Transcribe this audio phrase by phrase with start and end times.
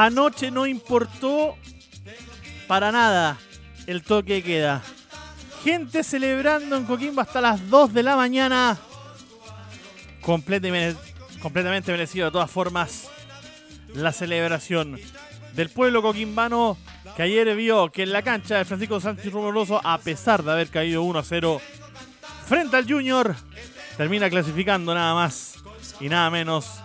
[0.00, 1.56] Anoche no importó
[2.68, 3.36] para nada
[3.88, 4.82] el toque de queda.
[5.64, 8.78] Gente celebrando en Coquimbo hasta las 2 de la mañana.
[10.20, 13.10] Completamente, merecido de todas formas
[13.92, 15.00] la celebración
[15.54, 16.78] del pueblo coquimbano
[17.16, 20.68] que ayer vio que en la cancha de Francisco Sánchez Rumoroso, a pesar de haber
[20.68, 21.60] caído 1 a 0
[22.46, 23.34] frente al Junior,
[23.96, 25.54] termina clasificando nada más
[25.98, 26.82] y nada menos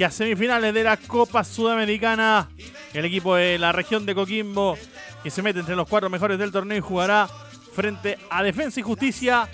[0.00, 2.48] que a semifinales de la Copa Sudamericana,
[2.94, 4.78] el equipo de la región de Coquimbo,
[5.22, 7.28] que se mete entre los cuatro mejores del torneo y jugará
[7.74, 9.46] frente a Defensa y Justicia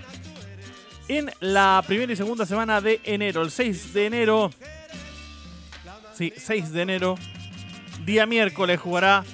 [1.08, 3.42] en la primera y segunda semana de enero.
[3.42, 4.50] El 6 de enero,
[6.14, 7.17] sí, 6 de enero,
[8.05, 9.24] día miércoles jugará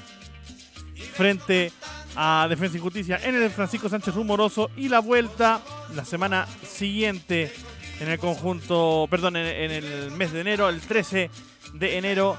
[1.13, 1.73] frente
[2.17, 5.61] a Defensa y Justicia en el Francisco Sánchez Rumoroso y la vuelta
[5.95, 7.53] la semana siguiente
[8.01, 11.31] en el conjunto, perdón, en, el mes de enero, el 13
[11.75, 12.37] de enero,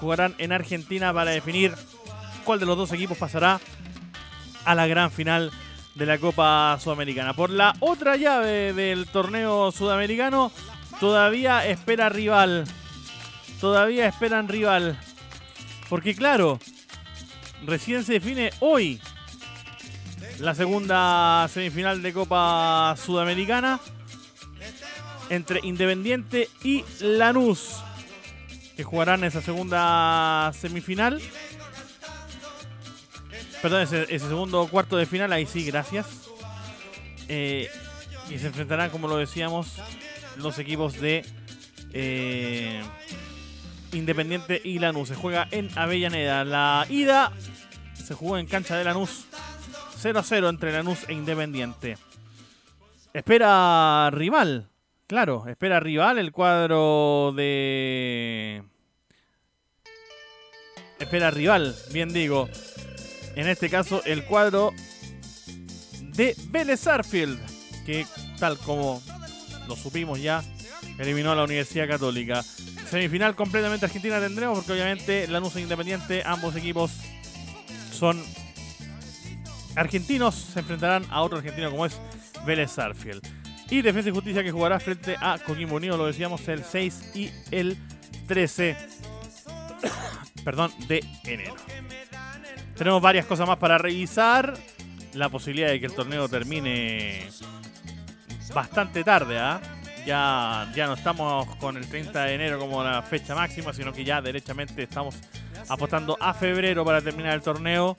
[0.00, 1.74] jugarán en Argentina para definir
[2.44, 3.60] cuál de los dos equipos pasará
[4.64, 5.50] a la gran final
[5.94, 7.34] de la Copa Sudamericana.
[7.34, 10.52] Por la otra llave del torneo sudamericano,
[11.00, 12.66] todavía espera rival.
[13.60, 14.98] Todavía esperan rival.
[15.88, 16.58] Porque claro,
[17.64, 19.00] recién se define hoy
[20.38, 23.80] la segunda semifinal de Copa Sudamericana
[25.30, 27.76] entre Independiente y Lanús,
[28.76, 31.20] que jugarán esa segunda semifinal.
[33.62, 36.06] Perdón, ese, segundo cuarto de final, ahí sí, gracias.
[37.28, 37.68] Eh,
[38.30, 39.80] y se enfrentarán, como lo decíamos,
[40.36, 41.24] los equipos de
[41.92, 42.82] eh,
[43.92, 45.08] Independiente y Lanús.
[45.08, 46.44] Se juega en Avellaneda.
[46.44, 47.32] La ida
[47.94, 49.26] se jugó en cancha de Lanús
[50.02, 51.96] 0-0 entre Lanús e Independiente.
[53.12, 54.68] Espera rival
[55.06, 58.64] Claro, espera rival el cuadro de...
[60.98, 62.48] Espera rival, bien digo.
[63.36, 64.72] En este caso el cuadro
[66.00, 67.38] de Vélez Arfield,
[67.84, 68.04] que
[68.40, 69.00] tal como
[69.68, 70.42] lo supimos ya,
[70.98, 72.42] eliminó a la Universidad Católica.
[72.42, 76.90] Semifinal completamente argentina tendremos porque obviamente Lanús e Independiente, ambos equipos
[77.92, 78.20] son
[79.76, 82.00] argentinos, se enfrentarán a otro argentino como es
[82.44, 83.45] Vélez Arfield.
[83.70, 87.30] Y Defensa y Justicia que jugará frente a Coquimbo Unido, lo decíamos, el 6 y
[87.50, 87.76] el
[88.28, 88.76] 13
[90.44, 91.54] perdón, de enero.
[92.76, 94.54] Tenemos varias cosas más para revisar.
[95.14, 97.26] La posibilidad de que el torneo termine
[98.54, 99.60] bastante tarde, ¿ah?
[100.04, 104.04] Ya, ya no estamos con el 30 de enero como la fecha máxima, sino que
[104.04, 105.16] ya derechamente estamos
[105.68, 107.96] apostando a febrero para terminar el torneo.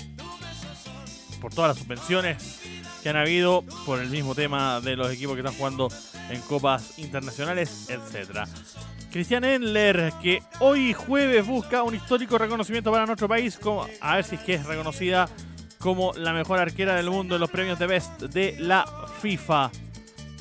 [1.42, 2.67] Por todas las suspensiones
[3.02, 5.90] que han habido por el mismo tema de los equipos que están jugando
[6.30, 8.48] en copas internacionales, etc.
[9.12, 13.60] Cristian Endler, que hoy jueves busca un histórico reconocimiento para nuestro país,
[14.02, 15.30] a ver si es que es reconocida
[15.80, 18.86] como la mejor arquera del mundo en los premios de Best de la
[19.22, 19.72] FIFA.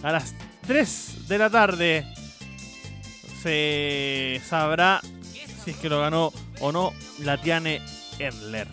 [0.02, 0.34] A las
[0.66, 2.04] 3 de la tarde
[3.42, 5.00] se sabrá
[5.64, 7.80] si es que lo ganó o no Latiane
[8.18, 8.68] Endler.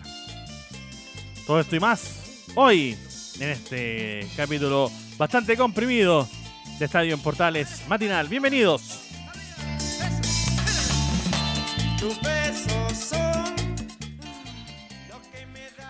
[1.46, 2.24] Todo esto y más
[2.54, 2.96] hoy
[3.40, 6.28] en este capítulo bastante comprimido
[6.78, 8.28] de Estadio en Portales Matinal.
[8.28, 9.00] Bienvenidos.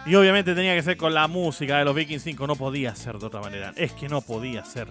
[0.06, 3.18] Y obviamente tenía que ser con la música de los Vikings 5, no podía ser
[3.18, 3.72] de otra manera.
[3.74, 4.88] Es que no podía ser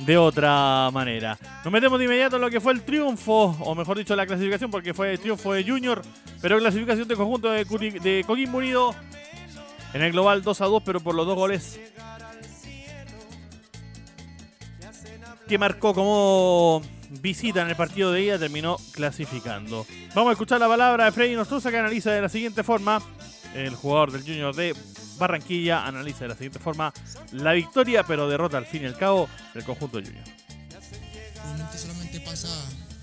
[0.00, 1.38] de otra manera.
[1.64, 4.70] Nos metemos de inmediato en lo que fue el triunfo, o mejor dicho, la clasificación,
[4.70, 6.02] porque fue el triunfo de Junior,
[6.40, 8.94] pero clasificación de conjunto de, de Coquimbo Unido
[9.92, 11.80] en el global 2 a 2, pero por los dos goles
[15.50, 16.80] que marcó como
[17.20, 19.84] visita en el partido de ida, terminó clasificando.
[20.14, 23.02] Vamos a escuchar la palabra de Freddy Nostroza que analiza de la siguiente forma.
[23.52, 24.76] El jugador del Junior de
[25.18, 26.92] Barranquilla analiza de la siguiente forma
[27.32, 30.24] la victoria, pero derrota al fin y al cabo del conjunto Junior.
[31.34, 32.48] Realmente solamente pasa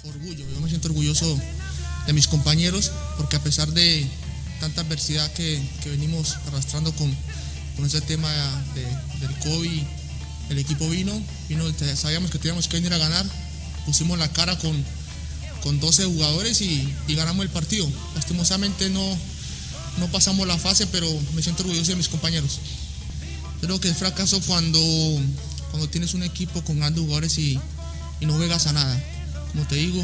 [0.06, 0.45] orgullo.
[0.48, 1.38] Yo me siento orgulloso
[2.06, 4.07] de mis compañeros porque a pesar de
[4.59, 7.13] tanta adversidad que, venimos arrastrando con,
[7.75, 8.30] con ese tema
[9.19, 9.83] del COVID
[10.50, 11.12] el equipo vino,
[11.50, 11.63] vino,
[11.95, 13.25] sabíamos que teníamos que venir a ganar,
[13.86, 14.74] pusimos la cara con,
[15.62, 17.89] con 12 jugadores y, ganamos el partido.
[18.15, 19.18] Lastimosamente no,
[19.98, 22.59] no pasamos la fase, pero me siento orgulloso de mis compañeros.
[23.59, 24.80] Creo que es fracaso cuando,
[25.71, 27.59] cuando tienes un equipo con grandes jugadores y,
[28.21, 29.04] y no juegas a nada.
[29.51, 30.01] Como te digo,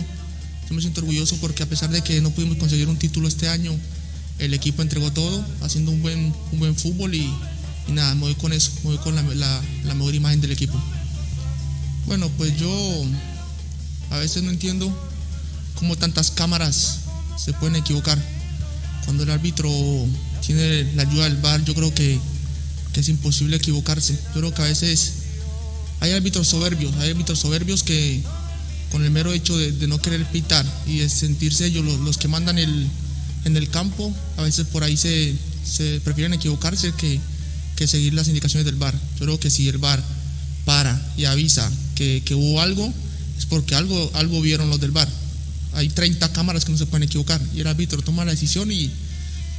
[0.68, 3.48] yo me siento orgulloso porque a pesar de que no pudimos conseguir un título este
[3.48, 3.78] año,
[4.40, 7.32] el equipo entregó todo, haciendo un buen, un buen fútbol y,
[7.88, 9.62] nada, me voy con eso, me voy con la,
[9.94, 10.80] mejor imagen del equipo.
[12.08, 12.70] Bueno, pues yo
[14.12, 14.92] a veces no entiendo
[15.76, 17.00] cómo tantas cámaras
[17.38, 18.22] se pueden equivocar.
[19.06, 19.70] Cuando el árbitro
[20.46, 22.20] tiene la ayuda del VAR, yo creo que,
[22.94, 24.14] es imposible equivocarse.
[24.36, 25.14] Yo creo que a veces
[26.00, 28.22] hay árbitros soberbios, hay árbitros soberbios que
[28.92, 32.60] con el mero hecho de, no querer pitar y de sentirse ellos los que mandan
[32.60, 32.88] el,
[33.46, 35.36] en el campo, a veces por ahí se,
[36.04, 37.20] prefieren equivocarse que,
[37.86, 38.98] seguir las indicaciones del bar.
[39.20, 40.02] Yo creo que si el bar
[40.64, 42.94] para y avisa que, hubo algo,
[43.38, 45.10] es porque algo, algo vieron los del bar.
[45.74, 48.90] Hay 30 cámaras que no se pueden equivocar y el árbitro toma la decisión y,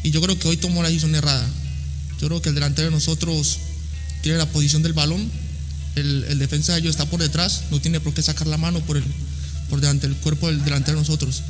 [0.04, 1.46] yo creo que hoy tomó la decisión errada.
[2.18, 3.58] Yo creo que el delantero de nosotros
[4.22, 5.30] tiene la posición del balón,
[5.96, 8.96] el, defensa de ellos está por detrás, no tiene por qué sacar la mano por,
[8.96, 9.04] el,
[9.68, 11.42] por delante del cuerpo del delantero de nosotros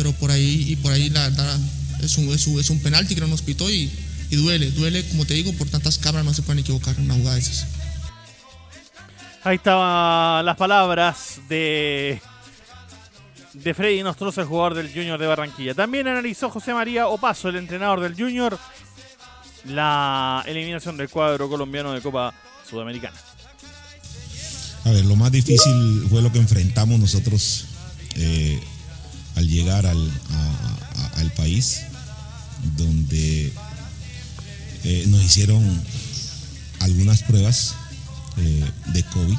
[0.00, 1.58] pero por ahí y por ahí la verdad
[2.02, 3.92] es un, es un, es un penalti que no nos pitó y,
[4.30, 7.34] duele, duele, como te digo, por tantas cámaras no se pueden equivocar en una jugada
[7.34, 7.66] de esas.
[9.44, 12.18] Ahí estaban las palabras de
[13.52, 15.74] de Freddy Nostroza, el jugador del Junior de Barranquilla.
[15.74, 18.58] También analizó José María Opaso, el entrenador del Junior,
[19.66, 22.32] la eliminación del cuadro colombiano de Copa
[22.66, 23.18] Sudamericana.
[24.86, 27.66] A ver, lo más difícil fue lo que enfrentamos nosotros
[28.16, 28.58] eh,
[29.40, 30.10] al llegar al,
[31.16, 31.80] al país,
[32.76, 33.50] donde
[34.84, 35.64] eh, nos hicieron
[36.80, 37.74] algunas pruebas
[38.36, 39.38] eh, de COVID.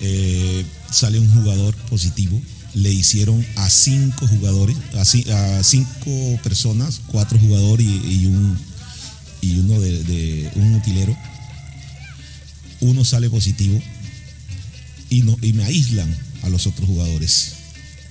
[0.00, 2.42] Eh, sale un jugador positivo.
[2.74, 8.58] Le hicieron a cinco jugadores, a, cinco personas, cuatro jugadores y, un
[9.40, 11.16] y uno de, de, un utilero.
[12.80, 13.80] Uno sale positivo
[15.08, 17.63] y, no, y me aíslan a los otros jugadores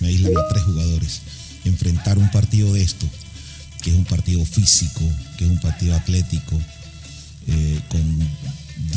[0.04, 1.20] me aíslan tres jugadores.
[1.64, 3.08] Enfrentar un partido de esto,
[3.82, 5.00] que es un partido físico,
[5.38, 6.60] que es un partido atlético,
[7.46, 8.02] eh, con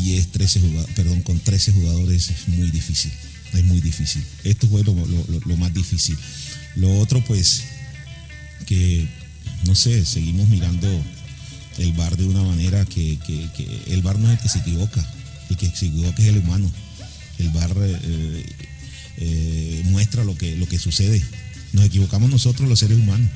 [0.02, 3.12] 10, 13 jugadores, perdón, con 13 jugadores es muy difícil.
[3.54, 4.24] Es muy difícil.
[4.44, 4.94] Esto fue lo,
[5.58, 6.18] más difícil.
[6.76, 7.64] Lo otro, pues,
[8.66, 9.08] que,
[9.66, 10.88] no sé, seguimos mirando
[11.78, 13.18] el bar de una manera que,
[13.88, 15.06] el bar no es el que se equivoca,
[15.50, 16.70] el que se equivoca es el humano.
[17.40, 18.46] El bar eh,
[19.18, 21.24] eh, muestra lo que, lo que sucede.
[21.74, 23.30] Nos equivocamos nosotros los seres humanos.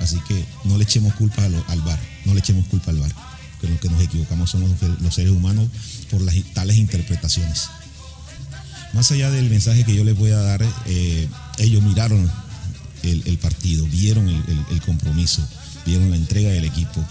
[0.00, 3.14] Así que no le echemos culpa al bar, no le echemos culpa al bar.
[3.60, 4.64] Que lo que nos equivocamos son
[5.00, 5.68] los, seres humanos
[6.10, 7.68] por las tales interpretaciones.
[8.94, 11.28] Más allá del mensaje que yo les voy a dar, eh,
[11.58, 12.30] ellos miraron
[13.02, 15.46] el, partido, vieron el, compromiso,
[15.84, 17.04] vieron la entrega del equipo,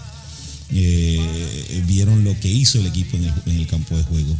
[0.70, 4.36] eh, vieron lo que hizo el equipo en el, campo de juego.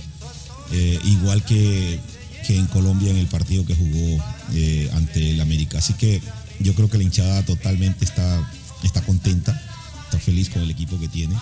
[1.04, 2.00] igual que
[2.46, 5.78] que en Colombia en el partido que jugó eh, ante el América.
[5.78, 6.20] Así que
[6.58, 8.50] yo creo que la hinchada totalmente está,
[8.82, 9.60] está contenta,
[10.04, 11.36] está feliz con el equipo que tiene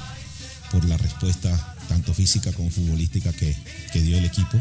[0.70, 3.56] por la respuesta tanto física como futbolística que,
[3.94, 4.58] dio el equipo.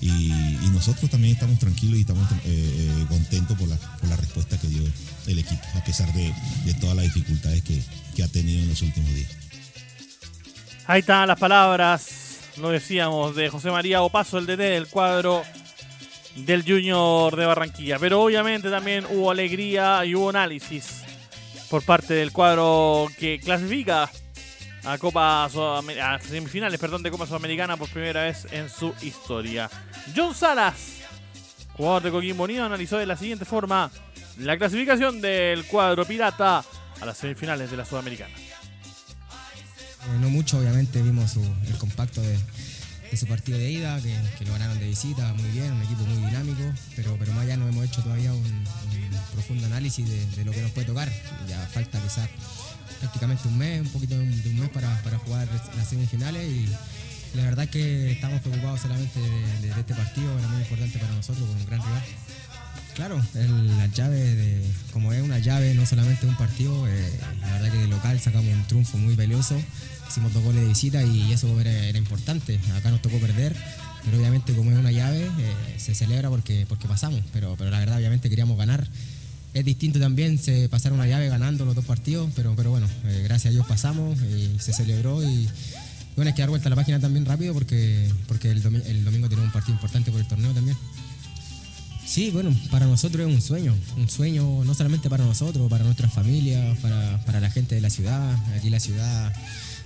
[0.00, 0.32] Y,
[0.72, 4.82] nosotros también estamos tranquilos y estamos eh, eh, contentos por la, respuesta que dio
[5.26, 6.32] el equipo, a pesar de,
[6.80, 7.80] todas las dificultades que,
[8.16, 9.30] que ha tenido en los últimos días.
[10.86, 12.08] Ahí están las palabras,
[12.58, 15.42] lo decíamos, de José María Opaso, el DT del cuadro
[16.36, 17.98] del Junior de Barranquilla.
[17.98, 21.02] Pero obviamente también hubo alegría y hubo análisis
[21.68, 24.10] por parte del cuadro que clasifica
[24.84, 29.70] a Copa a semifinales perdón, de Copa Sudamericana por primera vez en su historia.
[30.14, 30.98] John Salas,
[31.72, 33.90] jugador de Coquimbo Unido, analizó de la siguiente forma
[34.38, 36.64] la clasificación del cuadro pirata
[37.00, 38.34] a las semifinales de la Sudamericana.
[38.36, 42.36] Eh, no mucho, obviamente vimos el compacto de,
[43.14, 46.62] ese partido de ida, que, lo ganaron de visita muy bien, un equipo muy dinámico,
[46.96, 48.64] pero, pero más allá no hemos hecho todavía un,
[49.32, 51.10] profundo análisis de, lo que nos puede tocar.
[51.48, 52.28] Ya falta quizás
[53.00, 56.68] prácticamente un mes, un poquito de un, mes para, jugar las semifinales y
[57.36, 61.56] la verdad que estamos preocupados solamente de, este partido, era muy importante para nosotros, con
[61.56, 62.02] un gran rival.
[62.94, 67.72] Claro, la llave, de, como es una llave, no solamente un partido, eh, la verdad
[67.72, 69.60] que de local sacamos un triunfo muy valioso
[70.08, 72.58] hicimos dos goles de visita y eso era, importante.
[72.76, 73.56] Acá nos tocó perder,
[74.04, 77.78] pero obviamente como es una llave, eh, se celebra porque, porque pasamos, pero, pero la
[77.78, 78.86] verdad obviamente queríamos ganar.
[79.54, 83.22] Es distinto también se pasar una llave ganando los dos partidos, pero, pero bueno, eh,
[83.24, 85.48] gracias a Dios pasamos y se celebró y,
[86.16, 89.04] Bueno, hay que dar vuelta a la página también rápido porque, porque el, domi- el
[89.04, 90.76] domingo tenemos un partido importante por el torneo también.
[92.06, 96.12] Sí, bueno, para nosotros es un sueño, un sueño no solamente para nosotros, para nuestras
[96.12, 98.36] familias, para, para la gente de la ciudad.
[98.56, 99.32] Aquí la ciudad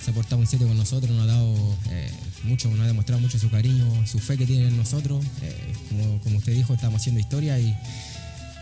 [0.02, 2.10] se ha portado un 7 con nosotros, nos ha dado eh,
[2.44, 5.24] mucho, nos ha demostrado mucho su cariño, su fe que tienen en nosotros.
[5.42, 7.76] Eh, como, como usted dijo, estamos haciendo historia y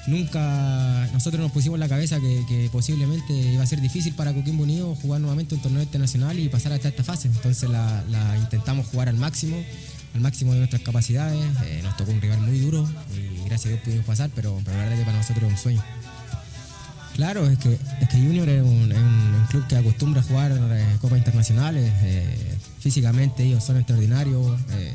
[0.06, 4.64] nunca nosotros nos pusimos en la cabeza que, posiblemente iba a ser difícil para Coquimbo
[4.64, 7.28] Unido jugar nuevamente un torneo internacional y pasar hasta esta fase.
[7.28, 9.56] Entonces la, intentamos jugar al máximo,
[10.14, 11.40] al máximo de nuestras capacidades.
[11.66, 14.76] Eh, nos tocó un rival muy duro y gracias a Dios pudimos pasar, pero, pero
[14.76, 15.82] la verdad que para nosotros es un sueño.
[17.16, 18.94] Claro, es que, es que Junior es un,
[19.48, 21.90] club que acostumbra a jugar eh, copas internacionales.
[22.02, 24.60] eh, físicamente ellos son extraordinarios.
[24.72, 24.92] eh,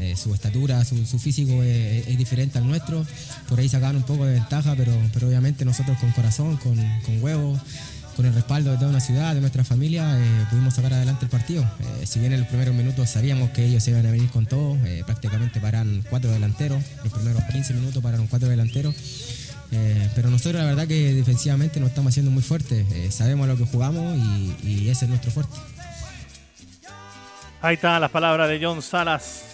[0.00, 3.06] eh, su estatura, su, físico es, diferente al nuestro.
[3.48, 7.22] Por ahí sacaban un poco de ventaja, pero, pero obviamente nosotros con corazón, con, con
[7.22, 7.60] huevos,
[8.16, 10.18] con el respaldo de toda una ciudad, de nuestra familia,
[10.48, 11.70] pudimos sacar adelante el partido.
[12.04, 14.78] Si bien en los primeros minutos sabíamos que ellos se iban a venir con todo,
[15.04, 18.94] prácticamente paran cuatro delanteros, los primeros 15 minutos pararon cuatro delanteros.
[19.72, 23.56] Eh, pero nosotros la verdad que defensivamente nos estamos haciendo muy fuertes, Eh, sabemos lo
[23.56, 25.56] que jugamos y, y ese es nuestro fuerte.
[27.62, 29.44] Ahí están las palabras de John Salas,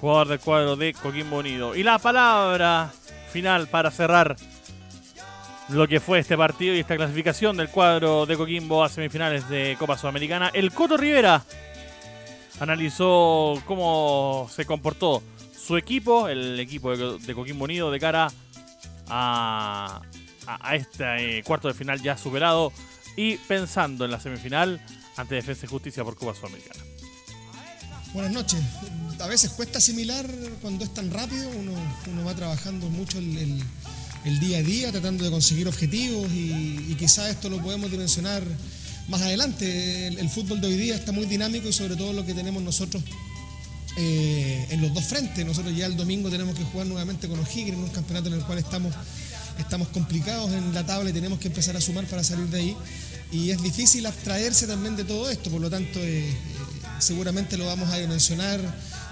[0.00, 1.76] jugador del cuadro de Coquimbo Unido.
[1.76, 2.92] Y la palabra
[3.32, 4.36] final para cerrar
[5.68, 9.76] lo que fue este partido y esta clasificación del cuadro de Coquimbo a semifinales de
[9.78, 10.50] Copa Sudamericana.
[10.52, 11.44] El Coto Rivera
[12.60, 15.22] analizó cómo se comportó
[15.56, 18.32] su equipo, el equipo de, de Coquimbo Unido, de cara a,
[19.08, 20.02] a,
[20.74, 22.72] este eh, cuarto de final ya superado
[23.16, 24.80] y pensando en la semifinal
[25.16, 26.84] ante Defensa y Justicia por Copa Sudamericana.
[28.12, 28.60] Buenas noches.
[29.20, 30.26] A veces cuesta asimilar
[30.62, 31.72] cuando es tan rápido, uno,
[32.10, 33.62] uno va trabajando mucho el,
[34.24, 38.42] el- día a día, tratando de conseguir objetivos y, y quizás esto lo podemos dimensionar
[39.08, 40.08] más adelante.
[40.08, 42.62] El, el fútbol de hoy día está muy dinámico y sobre todo lo que tenemos
[42.62, 43.02] nosotros
[43.96, 45.44] eh, en los dos frentes.
[45.44, 48.44] Nosotros ya el domingo tenemos que jugar nuevamente con O'Higgins en un campeonato en el
[48.44, 48.94] cual estamos,
[49.58, 52.76] estamos complicados en la tabla y tenemos que empezar a sumar para salir de ahí.
[53.32, 56.34] Y es difícil abstraerse también de todo esto, por lo tanto eh, eh,
[56.98, 58.60] seguramente lo vamos a dimensionar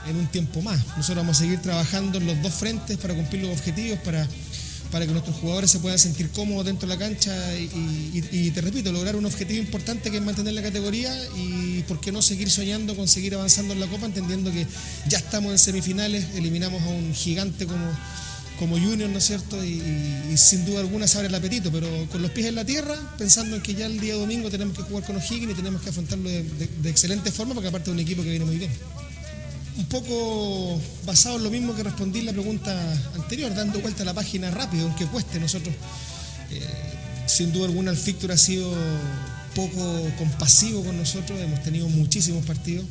[0.06, 0.78] en un tiempo más.
[0.96, 4.28] Nosotros vamos a seguir trabajando en los dos frentes para cumplir los objetivos, para,
[4.94, 8.92] para que nuestros jugadores se puedan sentir cómodos dentro de la cancha y, te repito,
[8.92, 12.94] lograr un objetivo importante que es mantener la categoría y por qué no seguir soñando
[12.94, 14.64] con seguir avanzando en la Copa, entendiendo que
[15.08, 17.84] ya estamos en semifinales, eliminamos a un gigante como,
[18.60, 19.64] como Junior, ¿no es cierto?
[19.64, 19.82] Y,
[20.36, 23.56] sin duda alguna se abre el apetito, pero con los pies en la tierra, pensando
[23.56, 26.28] en que ya el día domingo tenemos que jugar con O'Higgins y tenemos que afrontarlo
[26.28, 28.70] de, de- de excelente forma, porque aparte es un equipo que viene muy bien
[29.76, 32.72] un poco basado en lo mismo que respondí en la pregunta
[33.14, 35.40] anterior, dando vuelta a la página rápido, aunque cueste.
[35.40, 35.74] Nosotros,
[36.50, 36.60] eh,
[37.26, 38.72] sin duda alguna, el Fictor ha sido
[39.54, 42.84] poco compasivo con nosotros, hemos tenido muchísimos partidos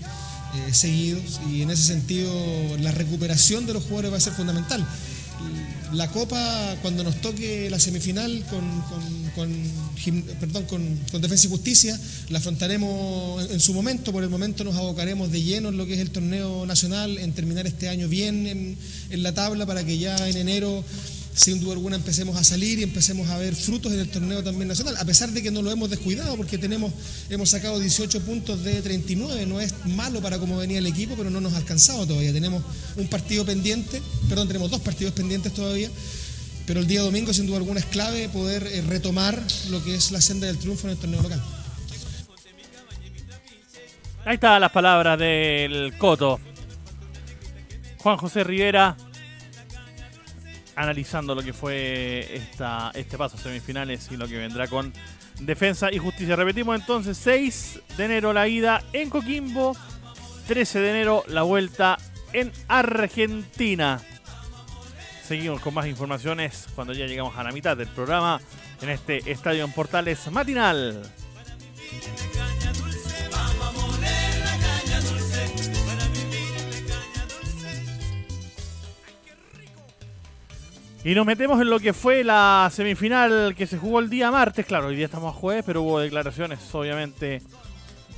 [0.56, 2.32] eh, seguidos y en ese sentido
[2.80, 4.86] la recuperación de los jugadores va a ser fundamental.
[5.94, 8.84] La Copa, cuando nos toque la semifinal con-
[9.36, 9.50] con
[10.40, 12.00] perdón, con, con Defensa y Justicia,
[12.30, 14.12] la afrontaremos en, en su momento.
[14.12, 17.34] Por el momento nos abocaremos de lleno en lo que es el torneo nacional, en
[17.34, 18.78] terminar este año bien en,
[19.10, 20.84] en la tabla para que ya en enero,
[21.36, 24.68] sin duda alguna, empecemos a salir y empecemos a ver frutos en el torneo también
[24.68, 24.96] nacional.
[24.98, 26.92] A pesar de que no lo hemos descuidado, porque tenemos,
[27.30, 31.30] hemos sacado 18 puntos de 39, no es malo para cómo venía el equipo, pero
[31.30, 32.34] no nos ha alcanzado todavía.
[32.34, 32.64] Tenemos
[32.98, 35.90] un partido pendiente, perdón, tenemos dos partidos pendientes todavía.
[36.66, 40.12] Pero el día domingo, sin duda alguna, es clave poder eh, retomar lo que es
[40.12, 41.42] la senda del triunfo en el torneo local.
[44.26, 46.40] Ahí están las palabras del Coto.
[47.98, 48.96] Juan José Rivera
[50.76, 54.94] analizando lo que fue esta, este paso semifinales y lo que vendrá con
[55.40, 56.36] Defensa y Justicia.
[56.36, 59.76] Repetimos entonces, 6 de enero la ida en Coquimbo,
[60.48, 61.98] 13 de enero la vuelta
[62.32, 64.02] en Argentina.
[65.26, 68.42] Seguimos con más informaciones cuando ya llegamos a la mitad del programa
[68.82, 71.02] en este Estadio en Portales matinal.
[81.06, 84.66] Y nos metemos en lo que fue la semifinal que se jugó el día martes.
[84.66, 87.42] Claro, hoy día estamos a jueves, pero hubo declaraciones, obviamente,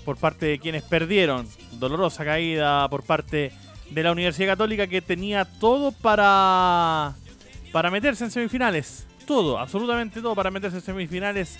[0.05, 1.47] por parte de quienes perdieron.
[1.73, 3.51] Dolorosa caída por parte
[3.89, 7.13] de la Universidad Católica que tenía todo para,
[7.71, 9.05] para meterse en semifinales.
[9.25, 11.57] Todo, absolutamente todo para meterse en semifinales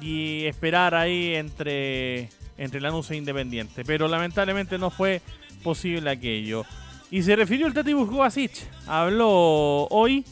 [0.00, 3.84] y esperar ahí entre, entre Lanús e Independiente.
[3.84, 5.22] Pero lamentablemente no fue
[5.62, 6.64] posible aquello.
[7.10, 8.52] Y se refirió el Tati Kovacic.
[8.86, 10.24] Habló hoy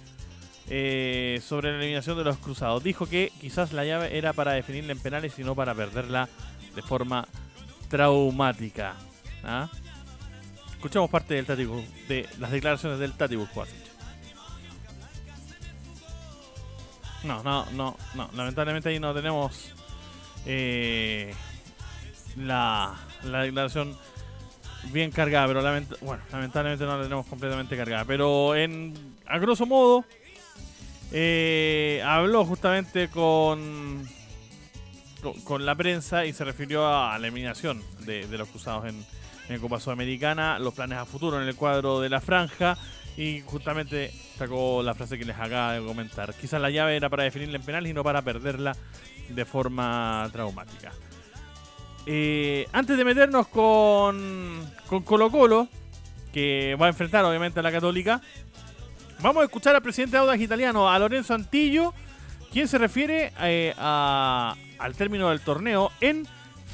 [0.68, 2.83] eh, sobre la eliminación de los cruzados.
[2.83, 6.28] Dijo que quizás la llave era para definirla en penales y no para perderla
[6.75, 7.26] de forma
[7.88, 8.95] traumática.
[9.45, 9.68] ¿ah?
[10.76, 11.66] Escuchamos parte del Tati,
[12.09, 13.75] de las declaraciones del Tati Busquets.
[17.25, 18.30] No, no, no, no.
[18.35, 19.73] Lamentablemente ahí no tenemos
[20.45, 21.35] eh,
[22.37, 23.97] la, la declaración
[24.92, 25.62] bien cargada, pero
[26.02, 28.04] bueno, lamentablemente no la tenemos completamente cargada.
[28.04, 30.04] Pero en a grosso modo,
[31.11, 34.06] eh, habló justamente con,
[35.45, 39.04] con, la prensa y se refirió a, la eliminación de, los cruzados en,
[39.61, 42.76] Copa Sudamericana, los planes a futuro en el cuadro de la franja
[43.16, 46.35] y justamente sacó la frase que les acaba de comentar.
[46.35, 48.76] Quizás la llave era para definirla en penal y no para perderla
[49.28, 50.92] de forma traumática.
[52.06, 55.68] Eh, antes de meternos con, con Colo Colo,
[56.33, 58.21] que va a enfrentar obviamente a la Católica,
[59.21, 61.95] vamos a escuchar al presidente de Audax Italiano, a Lorenzo Antillo,
[62.53, 66.26] quien se refiere eh, al término del torneo en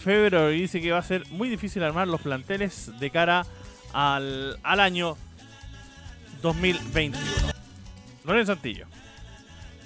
[0.03, 3.47] febrero y dice que va a ser muy difícil armar los planteles de cara
[3.93, 5.17] al, al año
[6.43, 7.17] 2021.
[8.25, 8.87] Lorenzo Antillo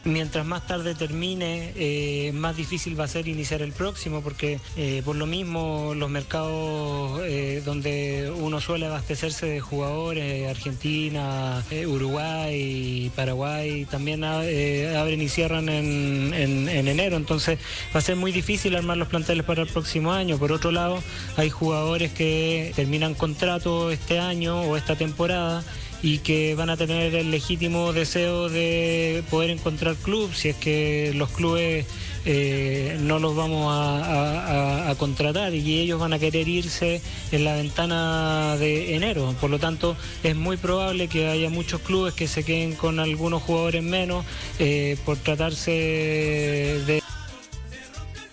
[0.06, 5.02] mientras más tarde termine, eh, más difícil va a ser iniciar el próximo, porque eh,
[5.04, 13.84] por lo mismo los mercados eh, donde uno suele abastecerse de jugadores, Argentina, Uruguay, Paraguay,
[13.90, 17.58] también abren y cierran en, en, enero, entonces
[17.94, 20.38] va a ser muy difícil armar los planteles para el próximo año.
[20.38, 21.02] Por otro lado,
[21.36, 25.64] hay jugadores que terminan contrato este año o esta temporada
[26.02, 31.12] y que van a tener el legítimo deseo de poder encontrar club si es que
[31.14, 31.86] los clubes
[32.28, 37.00] eh, no los vamos a, contratar y ellos van a querer irse
[37.30, 39.34] en la ventana de enero.
[39.40, 43.42] Por lo tanto, es muy probable que haya muchos clubes que se queden con algunos
[43.42, 44.24] jugadores menos
[44.58, 47.02] eh, por tratarse de...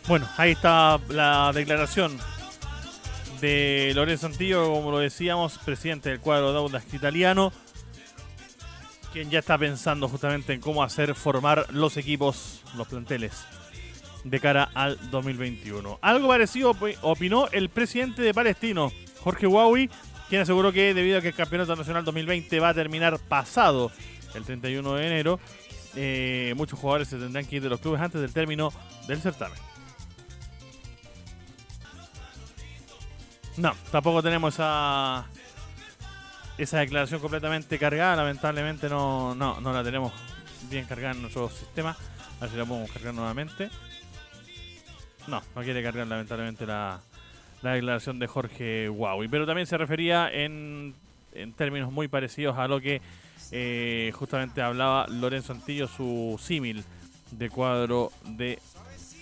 [0.08, 2.18] Bueno, ahí está la declaración
[3.44, 7.52] de Lorenzo Antillo, como lo decíamos, presidente del cuadro de Audax italiano,
[9.12, 13.44] quien ya está pensando justamente en cómo hacer formar los equipos, los planteles,
[14.24, 16.00] de cara al 2021.
[16.02, 19.90] Algo parecido opinó el presidente de Palestino, Jorge Huawei,
[20.30, 23.92] quien aseguró que debido a que el Campeonato Nacional 2020 va a terminar pasado
[24.36, 25.40] el 31 de enero,
[25.98, 28.72] eh, muchos jugadores se tendrán que ir de los clubes antes del término
[29.06, 29.60] del certamen.
[33.58, 35.26] No, tampoco tenemos esa
[36.58, 38.16] esa declaración completamente cargada.
[38.16, 40.12] Lamentablemente no, no, no la tenemos
[40.70, 41.96] bien cargada en nuestro sistema.
[42.38, 43.70] A ver si la podemos cargar nuevamente.
[45.28, 47.00] No, no quiere cargar lamentablemente la,
[47.62, 49.28] la declaración de Jorge Huawei.
[49.30, 50.94] Pero también se refería en,
[51.34, 53.02] en términos muy parecidos a lo que
[53.52, 56.84] eh, justamente hablaba Lorenzo Antillo, su símil
[57.32, 58.60] de cuadro de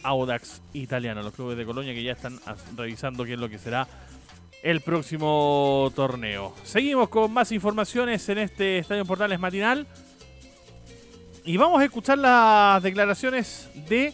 [0.04, 2.39] Audax italiano, los clubes de Colonia que ya están
[2.76, 3.88] revisando qué es lo que será
[4.63, 6.54] el próximo torneo.
[6.63, 9.88] Seguimos con más informaciones en este Estadio Portales matinal.
[11.43, 14.13] Y vamos a escuchar las declaraciones de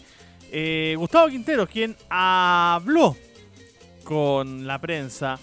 [0.51, 3.17] eh, Gustavo Quintero, quien habló
[4.05, 5.37] con la prensa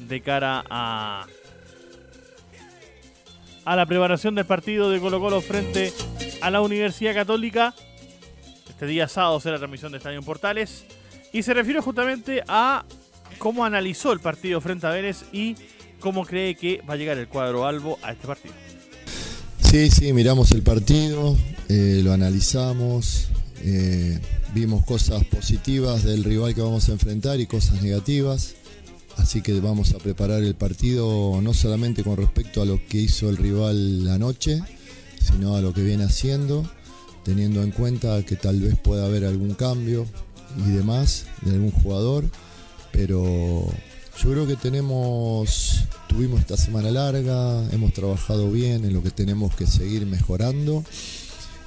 [0.00, 1.26] de cara a,
[3.64, 5.92] a la preparación del partido de Colo Colo frente
[6.40, 7.74] a la Universidad Católica.
[8.68, 10.84] Este día sábado será la transmisión de Estadio Portales.
[11.32, 12.84] Y se refiere justamente a
[13.38, 15.56] cómo analizó el partido frente a Vélez y
[16.00, 18.54] cómo cree que va a llegar el cuadro Albo a este partido.
[19.60, 21.36] Sí, sí, miramos el partido,
[21.68, 23.28] eh, lo analizamos,
[23.62, 24.18] eh,
[24.52, 28.56] vimos cosas positivas del rival que vamos a enfrentar y cosas negativas.
[29.16, 33.28] Así que vamos a preparar el partido no solamente con respecto a lo que hizo
[33.28, 34.62] el rival la noche,
[35.20, 36.68] sino a lo que viene haciendo,
[37.22, 40.06] teniendo en cuenta que tal vez pueda haber algún cambio
[40.66, 42.24] y demás de algún jugador
[43.06, 43.64] pero
[44.22, 49.54] yo creo que tenemos, tuvimos esta semana larga, hemos trabajado bien en lo que tenemos
[49.54, 50.84] que seguir mejorando,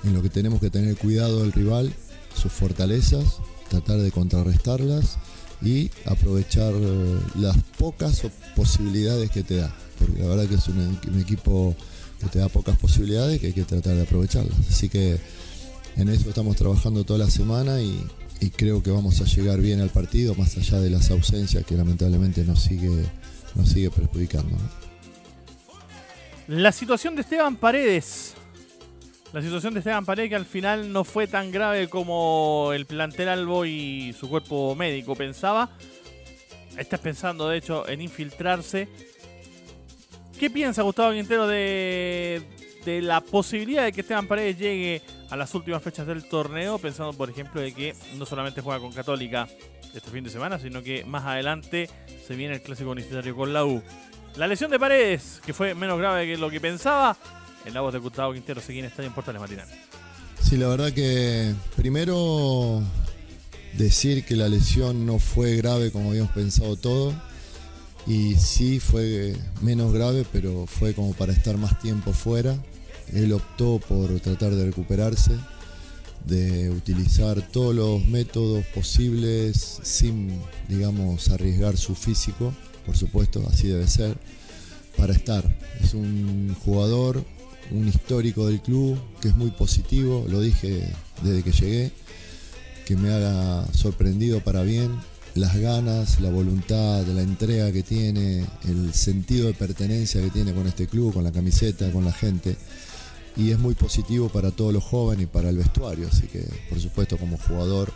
[0.03, 1.91] en lo que tenemos que tener cuidado del rival,
[2.39, 5.17] sus fortalezas, tratar de contrarrestarlas
[5.59, 8.21] y aprovechar eh, las pocas
[8.55, 11.75] posibilidades que te da, porque la verdad que es un, equipo
[12.19, 14.55] que te da pocas posibilidades que hay que tratar de aprovecharlas.
[14.69, 15.17] Así que
[15.95, 18.05] en eso estamos trabajando toda la semana y,
[18.43, 21.75] y creo que vamos a llegar bien al partido, más allá de las ausencias que
[21.75, 22.91] lamentablemente nos sigue,
[23.55, 24.57] nos sigue perjudicando.
[26.47, 28.33] La situación de Esteban Paredes.
[29.31, 33.29] La situación de Esteban Paredes que al final no fue tan grave como el plantel
[33.29, 35.69] Albo y su cuerpo médico pensaba.
[36.77, 38.89] Estás pensando, de hecho, en infiltrarse.
[40.37, 42.41] ¿Qué piensa Gustavo Quintero de,
[42.83, 45.01] de la posibilidad de que Esteban Paredes llegue
[45.33, 48.93] a las últimas fechas del torneo, pensando por ejemplo de que no solamente juega con
[48.93, 49.47] Católica
[49.95, 51.89] este fin de semana, sino que más adelante
[52.27, 53.81] se viene el clásico universitario con la U.
[54.35, 57.17] La lesión de Paredes, que fue menos grave que lo que pensaba,
[57.65, 59.67] en la voz de Gustavo Quintero, seguí en Estadio en Portales Matinal.
[60.39, 62.83] Sí, la verdad que primero
[63.75, 67.11] decir que la lesión no fue grave como habíamos pensado todo.
[68.05, 72.55] Y sí fue menos grave, pero fue como para estar más tiempo fuera.
[73.13, 75.33] Él optó por tratar de recuperarse,
[76.25, 80.39] de utilizar todos los métodos posibles sin,
[80.69, 82.53] digamos, arriesgar su físico,
[82.85, 84.17] por supuesto, así debe ser,
[84.97, 85.43] para estar.
[85.81, 87.23] Es un jugador,
[87.71, 90.87] un histórico del club, que es muy positivo, lo dije
[91.21, 91.91] desde que llegué,
[92.85, 94.91] que me haga sorprendido para bien,
[95.35, 100.67] las ganas, la voluntad, la entrega que tiene, el sentido de pertenencia que tiene con
[100.67, 102.55] este club, con la camiseta, con la gente.
[103.35, 106.79] Y es muy positivo para todos los jóvenes y para el vestuario, así que por
[106.79, 107.91] supuesto como jugador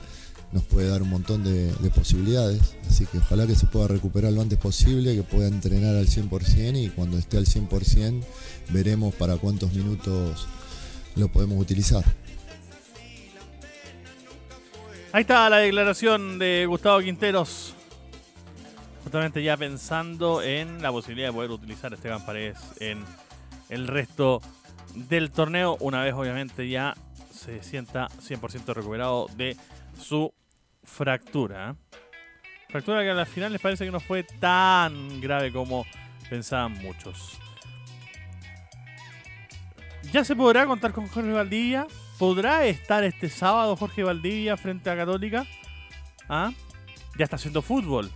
[0.51, 4.41] nos puede dar un montón de, posibilidades, así que ojalá que se pueda recuperar lo
[4.41, 8.23] antes posible, que pueda entrenar al 100% y cuando esté al 100%
[8.69, 10.47] veremos para cuántos minutos
[11.15, 12.03] lo podemos utilizar.
[15.11, 17.73] Ahí está la declaración de Gustavo Quinteros.
[19.03, 23.03] Justamente ya pensando en la posibilidad de poder utilizar a Esteban Paredes en
[23.69, 24.41] el resto
[24.95, 26.95] del torneo, una vez obviamente ya
[27.31, 29.55] se sienta 100% recuperado de
[29.99, 30.33] su
[30.83, 31.75] fractura.
[32.69, 35.85] Fractura que a la final les parece que no fue tan grave como
[36.29, 37.37] pensaban muchos.
[40.11, 41.87] ¿Ya se podrá contar con Jorge Valdivia?
[42.17, 45.45] ¿Podrá estar este sábado Jorge Valdivia frente a Católica?
[46.27, 46.51] ¿Ah?
[47.17, 48.09] Ya está haciendo fútbol.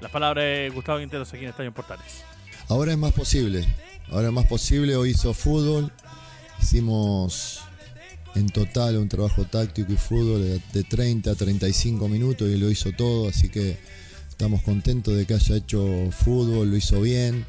[0.00, 2.24] Las palabras de Gustavo Quinteros aquí en Estadio Portales.
[2.68, 3.66] Ahora es más posible.
[4.10, 4.96] Ahora es más posible.
[4.96, 5.92] Hoy hizo fútbol.
[6.62, 7.60] Hicimos
[8.34, 12.92] en total un trabajo táctico y fútbol de 30 a 35 minutos y lo hizo
[12.92, 13.28] todo.
[13.28, 13.78] Así que
[14.28, 16.70] estamos contentos de que haya hecho fútbol.
[16.70, 17.44] Lo hizo bien.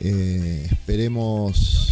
[0.00, 1.88] Eh, esperemos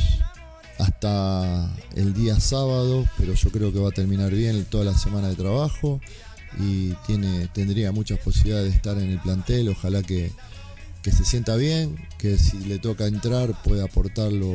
[0.79, 5.29] hasta el día sábado, pero yo creo que va a terminar bien toda la semana
[5.29, 6.01] de trabajo
[6.59, 10.33] y tiene, tendría muchas posibilidades de estar en el plantel, ojalá que,
[11.05, 14.55] se sienta bien, que si le toca entrar pueda aportarlo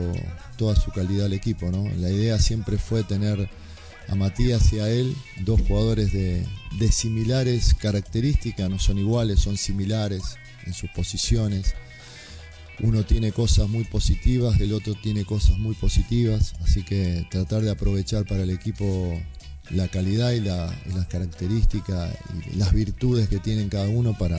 [0.57, 1.71] toda su calidad al equipo.
[1.71, 1.83] ¿no?
[1.97, 3.49] La idea siempre fue tener
[4.07, 6.45] a Matías y a él, dos jugadores de,
[6.79, 11.73] de similares características, no son iguales, son similares en sus posiciones
[12.81, 17.71] uno tiene cosas muy positivas, el otro tiene cosas muy positivas, así que tratar de
[17.71, 19.19] aprovechar para el equipo
[19.69, 22.13] la calidad y, las características
[22.51, 24.37] y las virtudes que tienen cada uno para,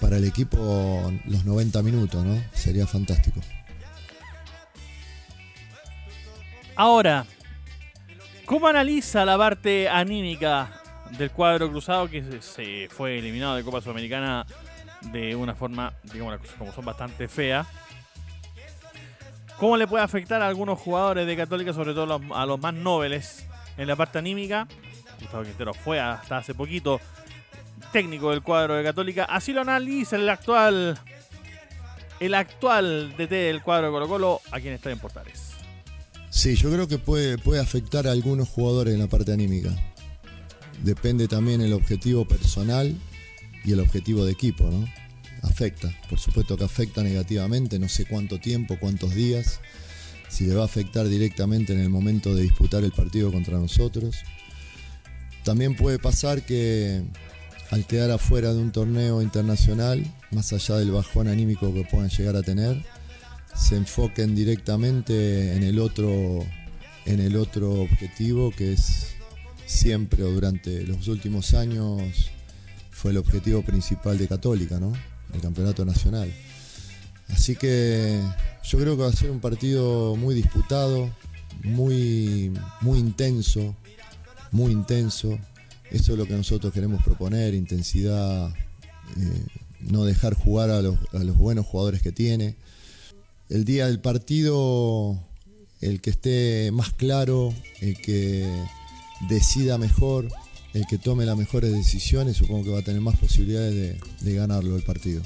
[0.00, 2.42] para el equipo los 90 minutos, ¿no?
[2.52, 3.40] Sería fantástico.
[6.76, 7.26] Ahora,
[8.46, 10.80] ¿cómo analiza la parte anímica
[11.16, 14.46] del cuadro cruzado que se fue eliminado de Copa Sudamericana
[15.12, 17.66] de una forma, digamos, como son bastante fea.
[19.58, 23.46] ¿Cómo le puede afectar a algunos jugadores de Católica, sobre todo a los, más nobles
[23.76, 24.66] en la parte anímica?
[25.20, 27.00] Gustavo Quintero fue hasta hace poquito
[27.92, 29.24] técnico del cuadro de Católica.
[29.24, 30.98] Así lo analiza el actual
[32.20, 35.52] el actual DT del cuadro de Colo Colo, a quien está en Portales.
[36.28, 39.70] Sí, yo creo que puede, puede afectar a algunos jugadores en la parte anímica.
[40.82, 42.94] Depende también el objetivo personal
[43.64, 44.86] y el objetivo de equipo, ¿no?
[45.42, 49.60] Afecta, por supuesto que afecta negativamente, no sé cuánto tiempo, cuántos días,
[50.28, 54.18] si le va a afectar directamente en el momento de disputar el partido contra nosotros.
[55.42, 57.02] También puede pasar que
[57.70, 62.36] al quedar afuera de un torneo internacional, más allá del bajón anímico que puedan llegar
[62.36, 62.82] a tener,
[63.54, 66.44] se enfoquen directamente en el otro,
[67.06, 69.14] en el otro objetivo que es
[69.66, 72.30] siempre o durante los últimos años
[72.90, 74.92] fue el objetivo principal de Católica, ¿no?
[75.32, 76.32] El campeonato nacional.
[77.28, 78.20] Así que
[78.64, 81.08] yo creo que va a ser un partido muy disputado,
[81.62, 83.76] muy, muy intenso,
[84.50, 85.38] muy intenso.
[85.90, 89.46] Eso es lo que nosotros queremos proponer, intensidad, eh,
[89.80, 92.56] no dejar jugar a los, a los buenos jugadores que tiene.
[93.48, 95.18] El día del partido,
[95.80, 98.46] el que esté más claro, el que
[99.28, 100.28] decida mejor,
[100.74, 104.76] el que tome las mejores decisiones, supongo que va a tener más posibilidades de, ganarlo
[104.76, 105.22] el partido.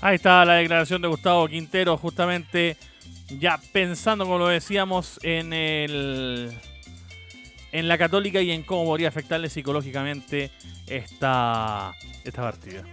[0.00, 2.76] Ahí está la declaración de Gustavo Quintero, justamente
[3.38, 6.52] ya pensando, como lo decíamos, en el
[7.74, 10.52] en la Católica y en cómo podría afectarle psicológicamente
[10.86, 12.84] esta, esta partida.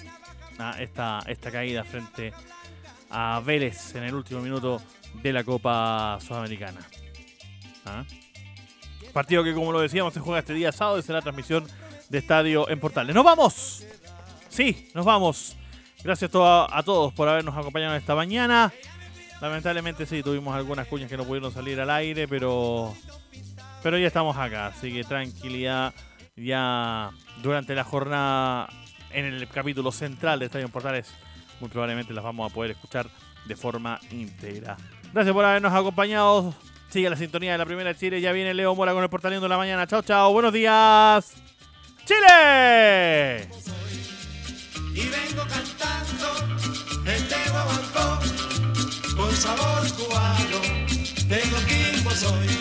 [0.58, 2.34] Ah, esta, esta caída frente
[3.12, 4.82] a Vélez en el último minuto
[5.22, 6.80] de la Copa Sudamericana.
[7.86, 8.04] ¿Ah?
[9.14, 11.64] Partido que, como lo decíamos, se juega este día sábado y será transmisión
[12.10, 13.14] de estadio en Portales.
[13.14, 13.86] ¡Nos vamos!
[14.50, 15.56] Sí, nos vamos.
[16.04, 18.74] Gracias a, a todos por habernos acompañado esta mañana.
[19.42, 22.96] Lamentablemente sí, tuvimos algunas cuñas que no pudieron salir al aire, pero
[23.84, 25.94] pero ya estamos acá, así que tranquilidad.
[26.36, 28.70] Ya durante la jornada
[29.12, 31.14] en el capítulo central de Estadio Portales,
[31.60, 33.08] muy probablemente las vamos a poder escuchar
[33.46, 34.78] de forma íntegra.
[35.14, 36.54] Gracias por habernos acompañado.
[36.90, 38.22] Sigue la sintonía de la primera Chile.
[38.22, 39.88] Ya viene Leo Mora con el Portaleando de la mañana.
[39.88, 40.32] Chao, chao.
[40.34, 41.34] Buenos días.
[42.06, 43.48] Chile.
[44.94, 46.28] Y vengo cantando
[47.06, 47.36] este
[49.16, 50.82] con sabor cubano.
[52.22, 52.61] Soy